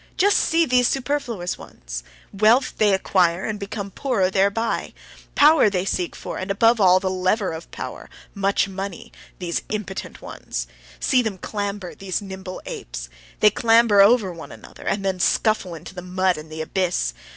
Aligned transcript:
Just 0.17 0.39
see 0.39 0.65
these 0.65 0.87
superfluous 0.87 1.59
ones! 1.59 2.01
Wealth 2.33 2.73
they 2.79 2.91
acquire 2.91 3.45
and 3.45 3.59
become 3.59 3.91
poorer 3.91 4.31
thereby. 4.31 4.95
Power 5.35 5.69
they 5.69 5.85
seek 5.85 6.15
for, 6.15 6.39
and 6.39 6.49
above 6.49 6.81
all, 6.81 6.99
the 6.99 7.07
lever 7.07 7.51
of 7.51 7.69
power, 7.69 8.09
much 8.33 8.67
money 8.67 9.11
these 9.37 9.61
impotent 9.69 10.19
ones! 10.19 10.65
See 10.99 11.21
them 11.21 11.37
clamber, 11.37 11.93
these 11.93 12.19
nimble 12.19 12.63
apes! 12.65 13.09
They 13.41 13.51
clamber 13.51 14.01
over 14.01 14.33
one 14.33 14.51
another, 14.51 14.85
and 14.87 15.05
thus 15.05 15.23
scuffle 15.23 15.75
into 15.75 15.93
the 15.93 16.01
mud 16.01 16.35
and 16.35 16.51
the 16.51 16.61
abyss. 16.61 17.13